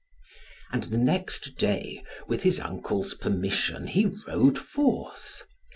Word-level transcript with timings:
And 0.71 0.85
the 0.85 0.97
next 0.97 1.57
day, 1.59 2.01
with 2.27 2.41
his 2.41 2.59
uncle's 2.59 3.13
permission, 3.13 3.85
he 3.85 4.07
rode 4.27 4.57
forth. 4.57 5.43